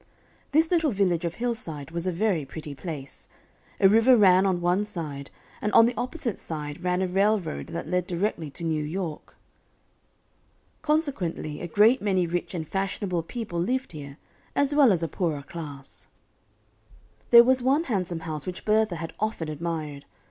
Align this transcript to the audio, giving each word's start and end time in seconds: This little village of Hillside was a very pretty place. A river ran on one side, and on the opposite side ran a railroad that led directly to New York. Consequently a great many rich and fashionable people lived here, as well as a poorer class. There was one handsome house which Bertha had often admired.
This 0.51 0.71
little 0.71 0.89
village 0.89 1.25
of 1.25 1.35
Hillside 1.35 1.91
was 1.91 2.07
a 2.07 2.11
very 2.11 2.43
pretty 2.43 2.73
place. 2.73 3.27
A 3.79 3.87
river 3.87 4.17
ran 4.17 4.47
on 4.47 4.59
one 4.59 4.83
side, 4.83 5.29
and 5.61 5.71
on 5.73 5.85
the 5.85 5.93
opposite 5.95 6.39
side 6.39 6.83
ran 6.83 7.03
a 7.03 7.07
railroad 7.07 7.67
that 7.67 7.87
led 7.87 8.07
directly 8.07 8.49
to 8.49 8.63
New 8.63 8.83
York. 8.83 9.35
Consequently 10.81 11.61
a 11.61 11.67
great 11.67 12.01
many 12.01 12.25
rich 12.25 12.55
and 12.55 12.67
fashionable 12.67 13.21
people 13.21 13.59
lived 13.59 13.91
here, 13.91 14.17
as 14.55 14.73
well 14.73 14.91
as 14.91 15.03
a 15.03 15.07
poorer 15.07 15.43
class. 15.43 16.07
There 17.29 17.43
was 17.43 17.61
one 17.61 17.83
handsome 17.83 18.21
house 18.21 18.47
which 18.47 18.65
Bertha 18.65 18.95
had 18.95 19.13
often 19.19 19.49
admired. 19.49 20.05